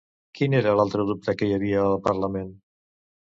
Quin 0.37 0.55
és 0.59 0.69
l'altre 0.77 1.03
dubte 1.09 1.35
que 1.41 1.49
hi 1.67 1.71
ha 1.75 1.83
al 1.89 2.01
parlament? 2.09 2.51